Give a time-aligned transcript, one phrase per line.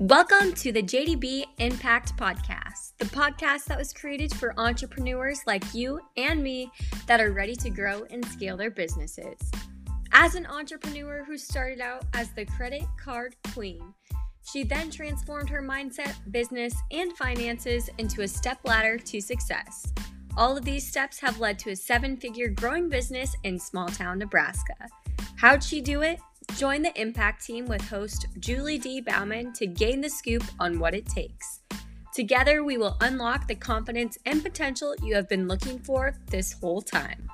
[0.00, 6.00] Welcome to the JDB Impact Podcast, the podcast that was created for entrepreneurs like you
[6.16, 6.70] and me
[7.08, 9.36] that are ready to grow and scale their businesses.
[10.12, 13.92] As an entrepreneur who started out as the credit card queen,
[14.48, 19.92] she then transformed her mindset, business, and finances into a step ladder to success.
[20.36, 24.20] All of these steps have led to a seven figure growing business in small town
[24.20, 24.76] Nebraska.
[25.34, 26.20] How'd she do it?
[26.56, 29.00] Join the Impact team with host Julie D.
[29.00, 31.60] Bauman to gain the scoop on what it takes.
[32.14, 36.82] Together, we will unlock the confidence and potential you have been looking for this whole
[36.82, 37.30] time.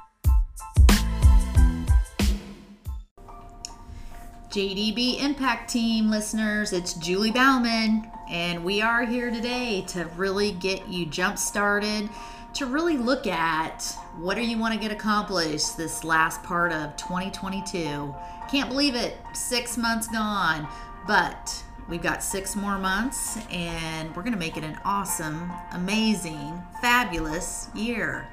[4.50, 10.86] JDB Impact Team listeners, it's Julie Bauman, and we are here today to really get
[10.86, 12.08] you jump started,
[12.54, 13.82] to really look at
[14.16, 18.14] what do you want to get accomplished this last part of 2022.
[18.48, 20.68] Can't believe it, six months gone,
[21.06, 26.62] but we've got six more months, and we're going to make it an awesome, amazing,
[26.80, 28.28] fabulous year.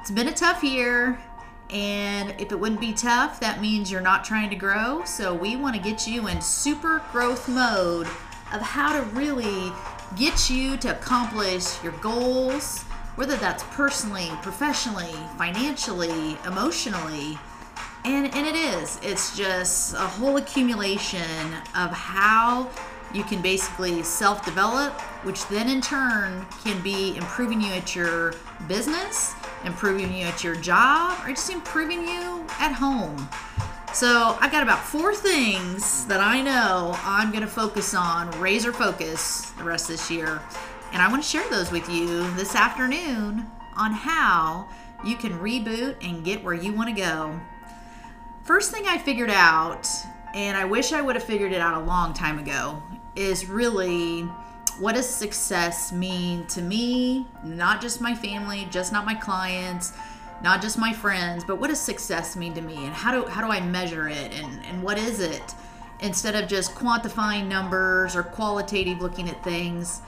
[0.00, 1.18] It's been a tough year.
[1.70, 5.02] And if it wouldn't be tough, that means you're not trying to grow.
[5.04, 8.06] So we want to get you in super growth mode
[8.52, 9.72] of how to really
[10.16, 12.84] get you to accomplish your goals,
[13.16, 17.38] whether that's personally, professionally, financially, emotionally.
[18.04, 19.00] And, and it is.
[19.02, 22.70] It's just a whole accumulation of how
[23.12, 24.92] you can basically self develop,
[25.24, 28.34] which then in turn can be improving you at your
[28.68, 29.34] business
[29.66, 33.28] improving you at your job, or just improving you at home.
[33.92, 38.72] So I've got about four things that I know I'm going to focus on, razor
[38.72, 40.40] focus the rest of this year.
[40.92, 44.68] And I want to share those with you this afternoon on how
[45.04, 47.38] you can reboot and get where you want to go.
[48.44, 49.88] First thing I figured out,
[50.34, 52.82] and I wish I would have figured it out a long time ago,
[53.14, 54.28] is really
[54.78, 57.26] what does success mean to me?
[57.42, 59.92] Not just my family, just not my clients,
[60.42, 62.76] not just my friends, but what does success mean to me?
[62.76, 64.32] And how do how do I measure it?
[64.34, 65.54] And and what is it?
[66.00, 70.02] Instead of just quantifying numbers or qualitative looking at things,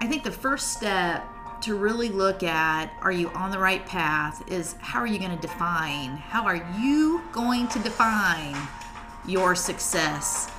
[0.00, 1.26] I think the first step
[1.62, 5.30] to really look at are you on the right path is how are you going
[5.30, 6.16] to define?
[6.16, 8.56] How are you going to define
[9.26, 10.50] your success?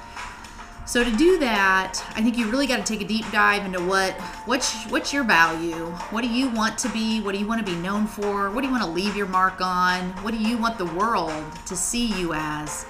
[0.88, 3.84] So to do that, I think you really got to take a deep dive into
[3.84, 4.14] what
[4.46, 5.86] what's what's your value?
[6.12, 7.22] What do you want to be?
[7.22, 8.52] What do you want to be known for?
[8.52, 10.12] What do you want to leave your mark on?
[10.24, 12.86] What do you want the world to see you as?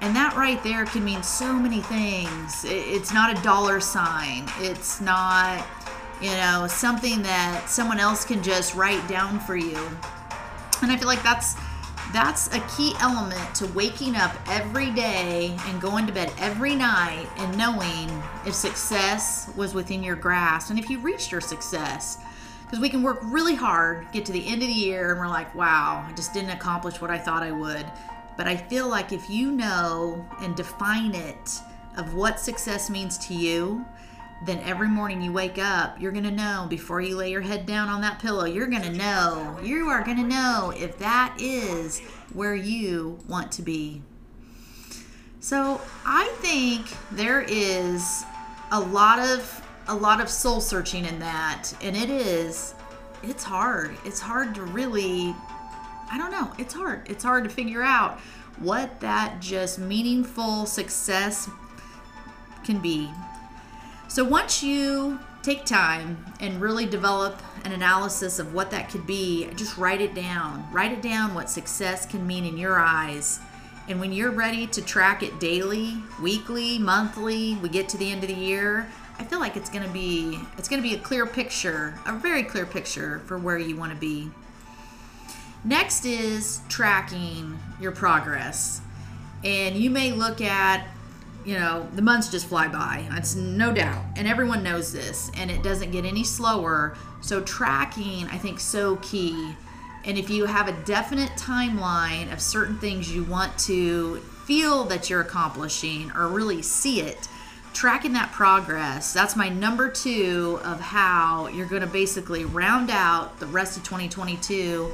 [0.00, 2.64] And that right there can mean so many things.
[2.64, 4.44] It's not a dollar sign.
[4.58, 5.66] It's not,
[6.20, 9.78] you know, something that someone else can just write down for you.
[10.82, 11.56] And I feel like that's
[12.12, 17.26] that's a key element to waking up every day and going to bed every night
[17.36, 18.10] and knowing
[18.46, 22.18] if success was within your grasp and if you reached your success.
[22.62, 25.28] Because we can work really hard, get to the end of the year, and we're
[25.28, 27.86] like, wow, I just didn't accomplish what I thought I would.
[28.36, 31.60] But I feel like if you know and define it
[31.96, 33.84] of what success means to you,
[34.44, 37.66] then every morning you wake up, you're going to know before you lay your head
[37.66, 41.36] down on that pillow, you're going to know, you are going to know if that
[41.40, 42.00] is
[42.32, 44.02] where you want to be.
[45.40, 48.24] So, I think there is
[48.70, 52.74] a lot of a lot of soul searching in that, and it is
[53.22, 53.96] it's hard.
[54.04, 55.34] It's hard to really
[56.10, 57.08] I don't know, it's hard.
[57.08, 58.18] It's hard to figure out
[58.58, 61.48] what that just meaningful success
[62.64, 63.10] can be
[64.08, 69.48] so once you take time and really develop an analysis of what that could be,
[69.54, 70.66] just write it down.
[70.72, 73.40] Write it down what success can mean in your eyes.
[73.88, 78.22] And when you're ready to track it daily, weekly, monthly, we get to the end
[78.22, 80.98] of the year, I feel like it's going to be it's going to be a
[80.98, 84.30] clear picture, a very clear picture for where you want to be.
[85.64, 88.80] Next is tracking your progress.
[89.44, 90.86] And you may look at
[91.48, 93.06] you know, the months just fly by.
[93.08, 94.04] That's no doubt.
[94.16, 95.30] And everyone knows this.
[95.34, 96.94] And it doesn't get any slower.
[97.22, 99.54] So tracking, I think, so key.
[100.04, 105.08] And if you have a definite timeline of certain things you want to feel that
[105.08, 107.28] you're accomplishing or really see it,
[107.72, 113.40] tracking that progress, that's my number two of how you're going to basically round out
[113.40, 114.92] the rest of 2022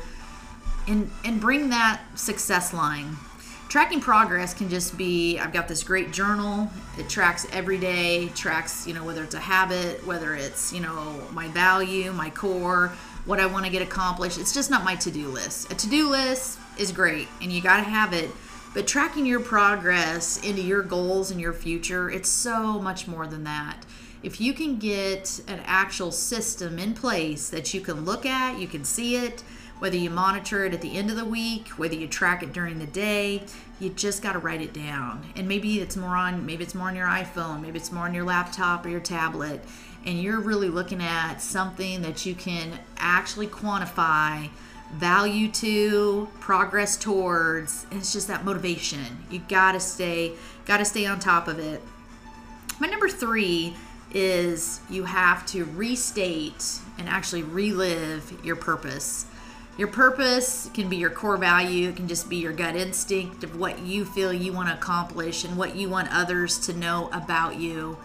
[0.87, 3.17] and, and bring that success line
[3.75, 6.71] tracking progress can just be I've got this great journal.
[6.97, 11.21] It tracks every day, tracks, you know, whether it's a habit, whether it's, you know,
[11.32, 12.93] my value, my core,
[13.25, 14.38] what I want to get accomplished.
[14.38, 15.73] It's just not my to do list.
[15.73, 18.31] A to do list is great and you got to have it,
[18.75, 23.44] But tracking your progress into your goals and your future, it's so much more than
[23.44, 23.87] that.
[24.25, 28.67] If you can get an actual system in place that you can look at, you
[28.67, 29.44] can see it,
[29.79, 32.79] whether you monitor it at the end of the week, whether you track it during
[32.79, 33.43] the day,
[33.81, 35.25] you just got to write it down.
[35.37, 38.15] And maybe it's more on maybe it's more on your iPhone, maybe it's more on
[38.15, 39.65] your laptop or your tablet,
[40.06, 44.49] and you're really looking at something that you can actually quantify
[44.93, 49.25] value to, progress towards, and it's just that motivation.
[49.31, 50.32] You gotta stay,
[50.67, 51.82] gotta stay on top of it.
[52.81, 53.76] My number three
[54.12, 59.26] is you have to restate and actually relive your purpose.
[59.76, 63.59] Your purpose can be your core value, it can just be your gut instinct of
[63.59, 67.56] what you feel you want to accomplish and what you want others to know about
[67.56, 67.99] you.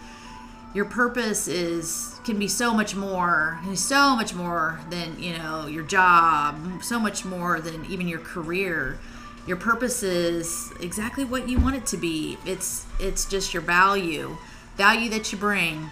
[0.74, 5.82] Your purpose is can be so much more so much more than you know your
[5.82, 8.98] job so much more than even your career.
[9.46, 12.36] Your purpose is exactly what you want it to be.
[12.44, 14.36] It's it's just your value
[14.76, 15.90] value that you bring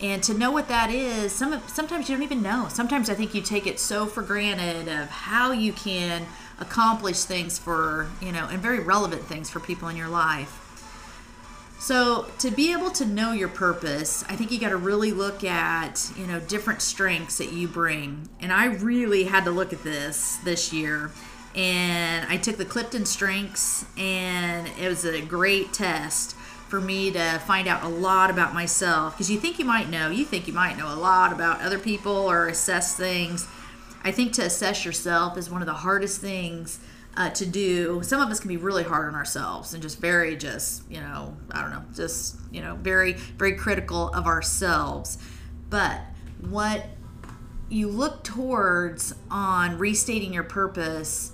[0.00, 3.34] and to know what that is some sometimes you don't even know sometimes i think
[3.34, 6.26] you take it so for granted of how you can
[6.58, 10.60] accomplish things for you know and very relevant things for people in your life
[11.84, 15.44] so, to be able to know your purpose, I think you got to really look
[15.44, 18.30] at, you know, different strengths that you bring.
[18.40, 21.10] And I really had to look at this this year.
[21.54, 26.34] And I took the Clifton Strengths, and it was a great test
[26.74, 29.14] for me to find out a lot about myself.
[29.14, 31.78] Because you think you might know, you think you might know a lot about other
[31.78, 33.46] people or assess things.
[34.02, 36.80] I think to assess yourself is one of the hardest things
[37.16, 38.02] uh, to do.
[38.02, 41.36] Some of us can be really hard on ourselves and just very, just, you know,
[41.52, 45.16] I don't know, just, you know, very, very critical of ourselves.
[45.70, 46.00] But
[46.40, 46.86] what
[47.68, 51.30] you look towards on restating your purpose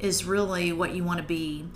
[0.00, 1.66] is really what you want to be.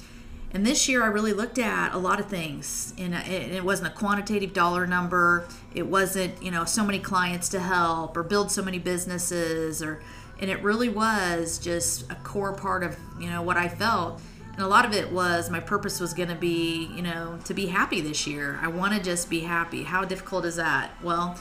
[0.55, 3.89] And this year, I really looked at a lot of things, and uh, it wasn't
[3.89, 5.49] a quantitative dollar number.
[5.75, 10.03] It wasn't, you know, so many clients to help or build so many businesses or
[10.43, 14.21] and it really was just a core part of you know what I felt.
[14.53, 17.55] And a lot of it was my purpose was going to be, you know, to
[17.55, 18.59] be happy this year.
[18.61, 19.85] I want to just be happy.
[19.85, 20.91] How difficult is that?
[21.03, 21.39] Well,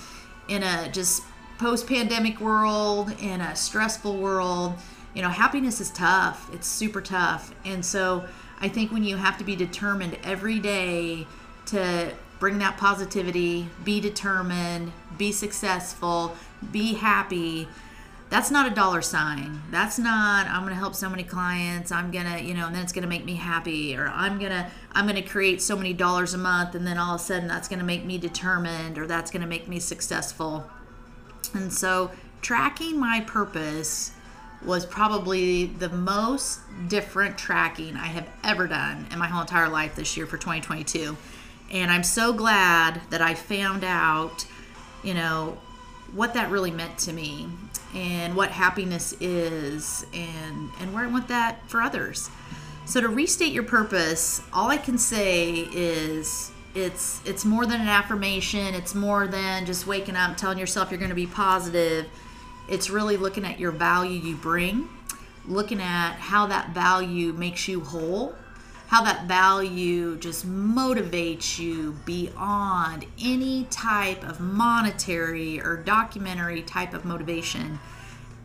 [0.47, 1.23] in a just
[1.57, 4.75] post pandemic world, in a stressful world,
[5.13, 6.49] you know, happiness is tough.
[6.53, 7.53] It's super tough.
[7.65, 8.25] And so
[8.61, 11.25] I think when you have to be determined every day
[11.67, 16.35] to bring that positivity, be determined, be successful,
[16.71, 17.67] be happy,
[18.31, 19.61] that's not a dollar sign.
[19.71, 21.91] That's not I'm going to help so many clients.
[21.91, 24.39] I'm going to, you know, and then it's going to make me happy or I'm
[24.39, 27.21] going to I'm going to create so many dollars a month and then all of
[27.21, 30.65] a sudden that's going to make me determined or that's going to make me successful.
[31.53, 32.11] And so
[32.41, 34.11] tracking my purpose
[34.65, 39.95] was probably the most different tracking I have ever done in my whole entire life
[39.95, 41.17] this year for 2022.
[41.71, 44.45] And I'm so glad that I found out,
[45.03, 45.57] you know,
[46.13, 47.47] what that really meant to me
[47.95, 52.29] and what happiness is and and where I want that for others.
[52.85, 57.87] So to restate your purpose, all I can say is it's it's more than an
[57.87, 62.07] affirmation, it's more than just waking up telling yourself you're going to be positive.
[62.71, 64.89] It's really looking at your value you bring,
[65.45, 68.35] looking at how that value makes you whole
[68.91, 77.05] how that value just motivates you beyond any type of monetary or documentary type of
[77.05, 77.79] motivation.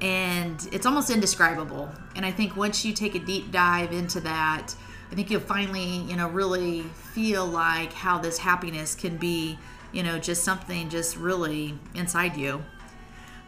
[0.00, 1.90] And it's almost indescribable.
[2.14, 4.72] And I think once you take a deep dive into that,
[5.10, 9.58] I think you'll finally, you know, really feel like how this happiness can be,
[9.90, 12.62] you know, just something just really inside you.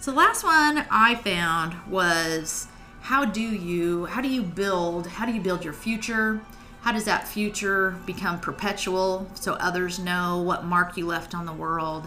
[0.00, 2.68] So the last one I found was
[3.02, 6.40] how do you how do you build how do you build your future?
[6.82, 11.52] How does that future become perpetual so others know what mark you left on the
[11.52, 12.06] world?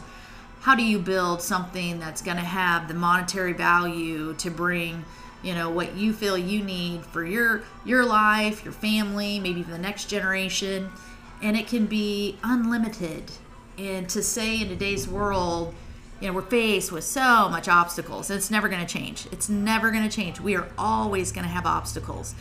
[0.61, 5.03] How do you build something that's going to have the monetary value to bring,
[5.43, 9.77] you know, what you feel you need for your your life, your family, maybe the
[9.77, 10.89] next generation,
[11.41, 13.31] and it can be unlimited.
[13.77, 15.75] And to say in today's world,
[16.21, 18.29] you know, we're faced with so much obstacles.
[18.29, 19.27] It's never going to change.
[19.31, 20.39] It's never going to change.
[20.39, 22.35] We are always going to have obstacles.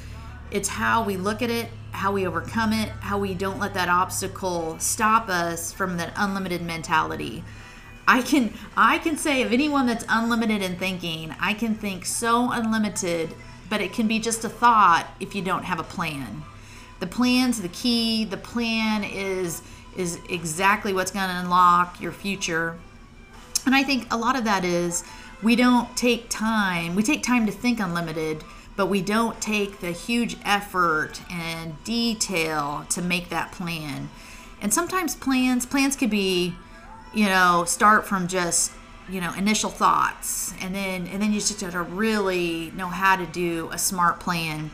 [0.51, 3.89] It's how we look at it, how we overcome it, how we don't let that
[3.89, 7.43] obstacle stop us from that unlimited mentality.
[8.07, 12.51] I can I can say of anyone that's unlimited in thinking, I can think so
[12.51, 13.33] unlimited,
[13.69, 16.43] but it can be just a thought if you don't have a plan.
[16.99, 18.25] The plan's the key.
[18.25, 19.63] The plan is
[19.97, 22.79] is exactly what's going to unlock your future.
[23.67, 25.05] And I think a lot of that is
[25.43, 26.95] we don't take time.
[26.95, 28.45] We take time to think unlimited,
[28.77, 34.11] but we don't take the huge effort and detail to make that plan.
[34.61, 36.55] And sometimes plans plans could be,
[37.15, 38.73] you know, start from just
[39.09, 43.27] you know initial thoughts and then and then you just to really know how to
[43.27, 44.71] do a smart plan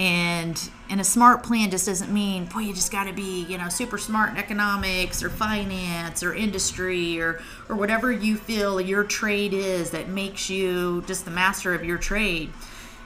[0.00, 3.58] and and a smart plan just doesn't mean boy you just got to be you
[3.58, 9.04] know super smart in economics or finance or industry or or whatever you feel your
[9.04, 12.50] trade is that makes you just the master of your trade.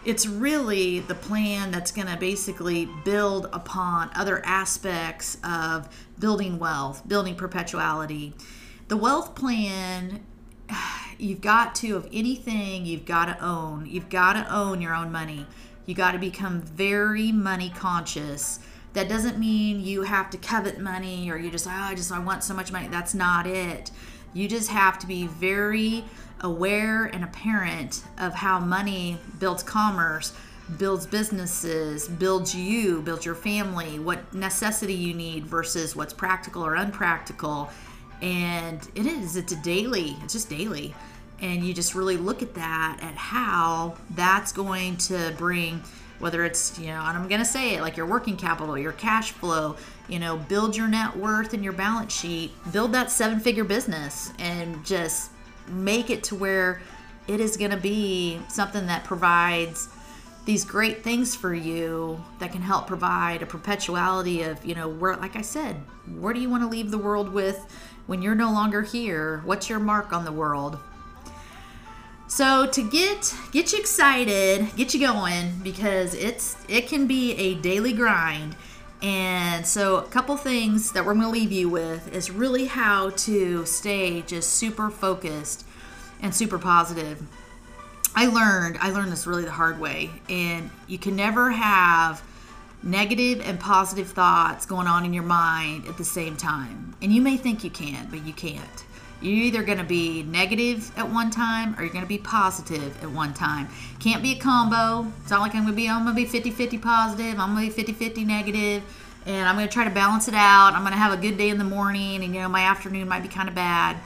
[0.04, 5.88] It's really the plan that's going to basically build upon other aspects of
[6.20, 8.34] building wealth building perpetuality.
[8.86, 10.24] The wealth plan
[11.18, 13.86] you've got to of anything you've got to own.
[13.86, 15.48] You've got to own your own money
[15.86, 18.58] you got to become very money conscious.
[18.94, 22.18] That doesn't mean you have to covet money or you just, oh, I just, I
[22.18, 22.88] want so much money.
[22.88, 23.90] That's not it.
[24.32, 26.04] You just have to be very
[26.40, 30.32] aware and apparent of how money builds commerce,
[30.78, 36.76] builds businesses, builds you, builds your family, what necessity you need versus what's practical or
[36.76, 37.70] unpractical.
[38.22, 40.94] And it is, it's a daily, it's just daily
[41.44, 45.82] and you just really look at that at how that's going to bring
[46.18, 48.92] whether it's you know and i'm going to say it like your working capital your
[48.92, 49.76] cash flow
[50.08, 54.32] you know build your net worth and your balance sheet build that seven figure business
[54.38, 55.30] and just
[55.68, 56.80] make it to where
[57.28, 59.88] it is going to be something that provides
[60.46, 65.16] these great things for you that can help provide a perpetuality of you know where
[65.16, 65.76] like i said
[66.18, 67.66] where do you want to leave the world with
[68.06, 69.40] when you're no longer here?
[69.46, 70.78] What's your mark on the world
[72.34, 77.54] so to get get you excited, get you going because it's it can be a
[77.54, 78.56] daily grind.
[79.02, 83.10] And so a couple things that we're going to leave you with is really how
[83.10, 85.64] to stay just super focused
[86.22, 87.22] and super positive.
[88.16, 92.20] I learned I learned this really the hard way and you can never have
[92.82, 96.96] negative and positive thoughts going on in your mind at the same time.
[97.00, 98.84] And you may think you can, but you can't.
[99.20, 103.02] You're either going to be negative at one time or you're going to be positive
[103.02, 103.68] at one time.
[104.00, 105.10] Can't be a combo.
[105.22, 107.54] It's not like I'm going to be, I'm going to be 50 50 positive, I'm
[107.54, 108.82] going to be 50 50 negative,
[109.26, 110.74] and I'm going to try to balance it out.
[110.74, 113.08] I'm going to have a good day in the morning, and you know, my afternoon
[113.08, 113.96] might be kind of bad.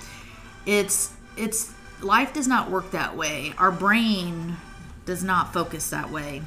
[0.66, 3.54] It's, it's, life does not work that way.
[3.58, 4.56] Our brain
[5.04, 6.42] does not focus that way.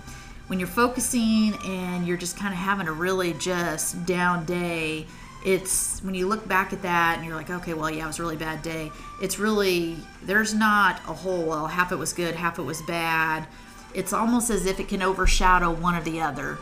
[0.48, 5.08] When you're focusing and you're just kind of having a really just down day,
[5.44, 8.20] it's when you look back at that and you're like, okay, well, yeah, it was
[8.20, 8.92] a really bad day.
[9.22, 13.48] It's really, there's not a whole, well, half it was good, half it was bad.
[13.94, 16.60] It's almost as if it can overshadow one or the other.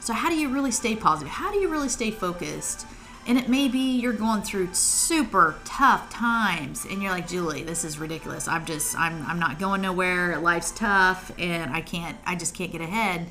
[0.00, 1.32] So, how do you really stay positive?
[1.32, 2.86] How do you really stay focused?
[3.24, 7.84] And it may be you're going through super tough times and you're like, Julie, this
[7.84, 8.48] is ridiculous.
[8.48, 10.40] I'm just, I'm, I'm not going nowhere.
[10.40, 13.28] Life's tough and I can't, I just can't get ahead.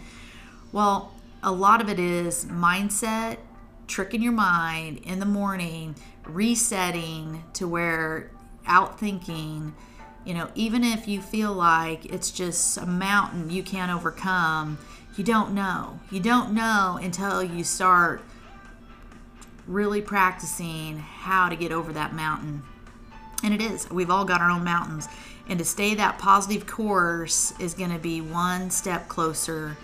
[0.71, 1.11] Well,
[1.43, 3.37] a lot of it is mindset
[3.91, 5.93] tricking your mind in the morning,
[6.25, 8.31] resetting to where
[8.65, 9.75] out thinking,
[10.25, 14.77] you know, even if you feel like it's just a mountain you can't overcome,
[15.17, 15.99] you don't know.
[16.09, 18.21] You don't know until you start
[19.67, 22.63] really practicing how to get over that mountain.
[23.43, 23.89] And it is.
[23.89, 25.09] We've all got our own mountains.
[25.49, 29.75] And to stay that positive course is going to be one step closer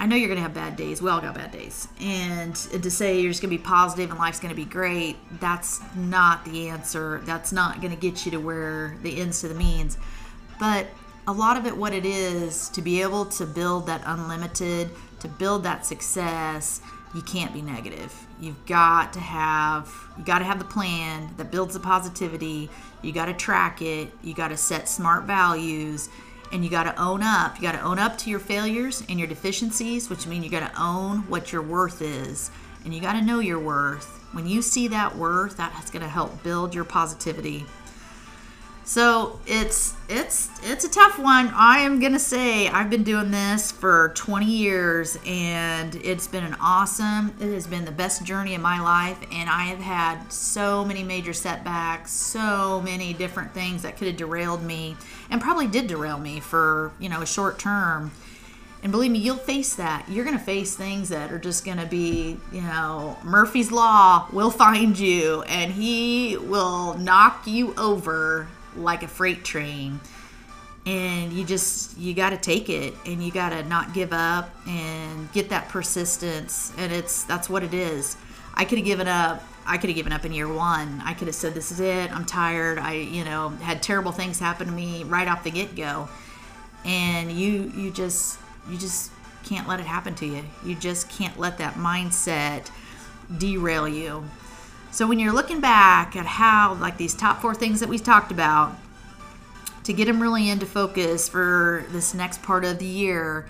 [0.00, 1.02] I know you're going to have bad days.
[1.02, 1.88] We all got bad days.
[2.00, 5.16] And to say you're just going to be positive and life's going to be great,
[5.40, 7.20] that's not the answer.
[7.24, 9.98] That's not going to get you to where the ends to the means.
[10.60, 10.86] But
[11.26, 15.26] a lot of it, what it is, to be able to build that unlimited, to
[15.26, 16.80] build that success,
[17.12, 18.14] you can't be negative.
[18.40, 22.70] You've got to have you got to have the plan that builds the positivity.
[23.02, 24.12] You got to track it.
[24.22, 26.08] You got to set smart values
[26.52, 27.56] and you got to own up.
[27.56, 30.72] You got to own up to your failures and your deficiencies, which means you got
[30.72, 32.50] to own what your worth is.
[32.84, 34.06] And you got to know your worth.
[34.32, 37.64] When you see that worth, that's going to help build your positivity
[38.88, 41.52] so it's it's it's a tough one.
[41.54, 46.56] I am gonna say I've been doing this for 20 years, and it's been an
[46.58, 47.34] awesome.
[47.38, 51.02] It has been the best journey of my life, and I have had so many
[51.02, 54.96] major setbacks, so many different things that could have derailed me,
[55.28, 58.10] and probably did derail me for you know a short term.
[58.82, 60.06] And believe me, you'll face that.
[60.08, 64.28] You're going to face things that are just going to be, you know, Murphy's Law
[64.32, 68.46] will find you and he will knock you over
[68.78, 70.00] like a freight train
[70.86, 74.50] and you just you got to take it and you got to not give up
[74.66, 78.16] and get that persistence and it's that's what it is
[78.54, 81.26] i could have given up i could have given up in year one i could
[81.28, 84.72] have said this is it i'm tired i you know had terrible things happen to
[84.72, 86.08] me right off the get-go
[86.84, 88.38] and you you just
[88.70, 89.10] you just
[89.44, 90.44] can't let it happen to you.
[90.64, 92.70] You just can't let that mindset
[93.38, 94.24] derail you.
[94.90, 98.32] So when you're looking back at how like these top four things that we talked
[98.32, 98.76] about
[99.84, 103.46] to get them really into focus for this next part of the year,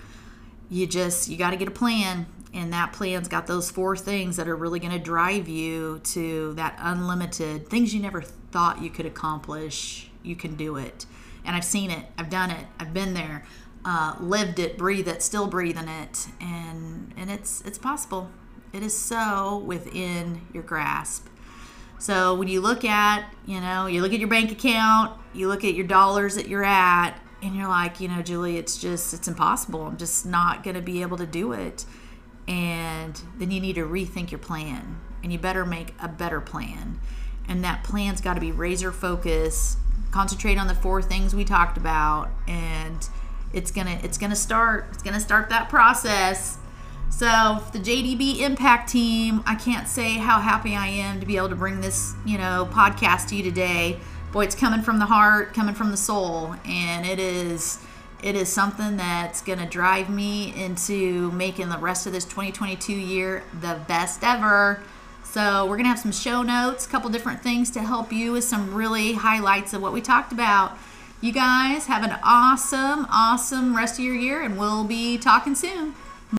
[0.69, 2.25] you just you got to get a plan.
[2.51, 6.53] And that plan's got those four things that are really going to drive you to
[6.55, 11.05] that unlimited things you never thought you could accomplish you can do it.
[11.45, 13.45] And i've seen it i've done it i've been there
[13.85, 16.27] uh, lived it breathe it still breathing it.
[16.41, 18.29] And and it's it's possible
[18.73, 21.27] it is so within your grasp.
[21.97, 25.63] So when you look at you know you look at your bank account you look
[25.63, 29.27] at your dollars that you're at and you're like you know julie it's just it's
[29.27, 29.83] impossible.
[29.83, 31.85] I'm just not going to be able to do it.
[32.47, 36.99] And then you need to rethink your plan and you better make a better plan.
[37.47, 39.77] And that plan's got to be razor focused
[40.11, 43.09] concentrate on the four things we talked about and
[43.53, 46.57] it's gonna it's gonna start it's gonna start that process
[47.19, 51.49] so the jdb impact team i can't say how happy i am to be able
[51.49, 53.99] to bring this you know podcast to you today
[54.31, 57.79] boy it's coming from the heart coming from the soul and it is
[58.21, 62.93] it is something that's going to drive me into making the rest of this 2022
[62.93, 64.81] year the best ever.
[65.23, 68.31] So, we're going to have some show notes, a couple different things to help you
[68.31, 70.77] with some really highlights of what we talked about.
[71.21, 75.93] You guys have an awesome, awesome rest of your year, and we'll be talking soon.